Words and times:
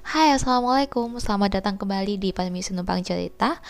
Hai 0.00 0.32
assalamualaikum, 0.32 1.20
selamat 1.20 1.60
datang 1.60 1.76
kembali 1.76 2.16
di 2.16 2.32
Permisi 2.32 2.72
Numpang 2.72 3.04
Cerita. 3.04 3.60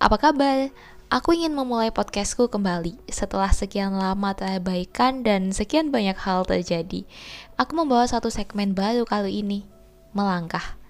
Apa 0.00 0.16
kabar? 0.16 0.72
Aku 1.12 1.36
ingin 1.36 1.52
memulai 1.52 1.92
podcastku 1.92 2.48
kembali 2.48 2.96
setelah 3.12 3.52
sekian 3.52 3.92
lama 3.92 4.32
terabaikan 4.32 5.20
dan 5.20 5.52
sekian 5.52 5.92
banyak 5.92 6.16
hal 6.16 6.48
terjadi. 6.48 7.04
Aku 7.60 7.76
membawa 7.76 8.08
satu 8.08 8.32
segmen 8.32 8.72
baru 8.72 9.04
kali 9.04 9.44
ini, 9.44 9.68
melangkah. 10.16 10.80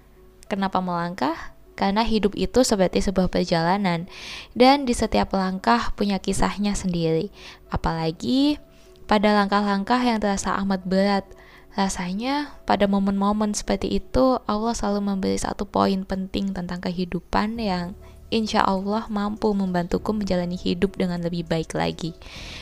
Kenapa 0.47 0.79
melangkah? 0.79 1.35
Karena 1.75 2.07
hidup 2.07 2.39
itu 2.39 2.63
seperti 2.63 3.03
sebuah 3.03 3.27
perjalanan 3.27 4.07
Dan 4.55 4.87
di 4.87 4.95
setiap 4.95 5.35
langkah 5.35 5.91
punya 5.99 6.23
kisahnya 6.23 6.79
sendiri. 6.79 7.35
Apalagi 7.67 8.63
pada 9.11 9.35
langkah-langkah 9.35 9.99
yang 10.07 10.23
terasa 10.23 10.55
amat 10.63 10.87
berat 10.87 11.27
Rasanya 11.75 12.55
pada 12.71 12.87
momen-momen 12.87 13.51
seperti 13.51 13.99
itu 13.99 14.39
Allah 14.47 14.79
selalu 14.79 15.11
memberi 15.11 15.35
satu 15.35 15.67
poin 15.67 16.07
penting 16.07 16.55
tentang 16.55 16.79
kehidupan 16.79 17.59
yang 17.59 17.99
insya 18.31 18.63
Allah 18.63 19.11
mampu 19.11 19.51
membantuku 19.51 20.15
menjalani 20.15 20.55
hidup 20.55 20.95
dengan 20.95 21.19
lebih 21.19 21.43
baik 21.43 21.75
lagi. 21.75 22.15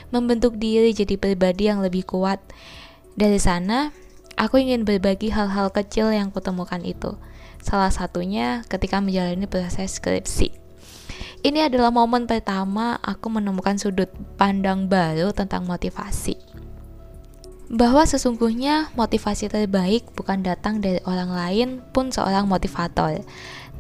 Membentuk 0.09 0.57
diri 0.57 0.97
jadi 0.97 1.21
pribadi 1.21 1.69
yang 1.69 1.85
lebih 1.85 2.09
kuat. 2.09 2.41
Dari 3.13 3.37
sana, 3.37 3.93
aku 4.41 4.65
ingin 4.65 4.89
berbagi 4.89 5.29
hal-hal 5.29 5.69
kecil 5.69 6.09
yang 6.09 6.33
kutemukan 6.33 6.81
itu. 6.81 7.13
Salah 7.61 7.93
satunya 7.93 8.65
ketika 8.65 9.05
menjalani 9.05 9.45
proses 9.45 10.01
skripsi. 10.01 10.57
Ini 11.45 11.69
adalah 11.69 11.93
momen 11.93 12.25
pertama 12.25 12.97
aku 13.05 13.29
menemukan 13.29 13.77
sudut 13.77 14.09
pandang 14.41 14.89
baru 14.89 15.37
tentang 15.37 15.69
motivasi 15.69 16.52
bahwa 17.73 18.05
sesungguhnya 18.05 18.93
motivasi 18.93 19.49
terbaik 19.49 20.05
bukan 20.13 20.45
datang 20.45 20.85
dari 20.85 21.01
orang 21.09 21.33
lain 21.33 21.69
pun 21.97 22.13
seorang 22.13 22.45
motivator, 22.45 23.25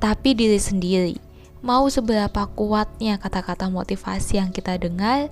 tapi 0.00 0.33
diri 0.33 0.56
sendiri. 0.56 1.20
Mau 1.61 1.86
seberapa 1.92 2.48
kuatnya 2.56 3.20
kata-kata 3.20 3.69
motivasi 3.69 4.41
yang 4.41 4.50
kita 4.50 4.80
dengar, 4.80 5.28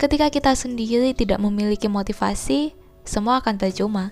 ketika 0.00 0.32
kita 0.32 0.56
sendiri 0.56 1.12
tidak 1.12 1.38
memiliki 1.38 1.86
motivasi, 1.86 2.72
semua 3.04 3.44
akan 3.44 3.60
percuma. 3.60 4.10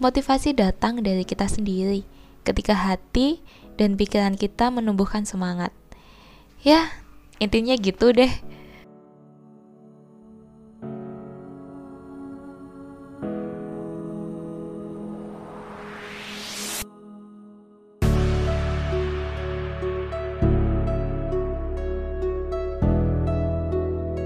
Motivasi 0.00 0.56
datang 0.56 1.04
dari 1.04 1.22
kita 1.22 1.44
sendiri, 1.44 2.02
ketika 2.42 2.72
hati 2.72 3.38
dan 3.76 4.00
pikiran 4.00 4.34
kita 4.34 4.72
menumbuhkan 4.72 5.28
semangat. 5.28 5.70
Ya, 6.64 6.88
intinya 7.36 7.76
gitu 7.76 8.16
deh. 8.16 8.32